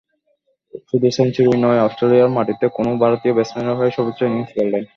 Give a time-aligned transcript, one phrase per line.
[0.89, 4.83] শুধু সেঞ্চুরিই নয়, অস্ট্রেলিয়ার মাটিতে কোনো ভারতীয় ব্যাটসম্যানের হয়ে সর্বোচ্চ ইনিংস গড়লেন।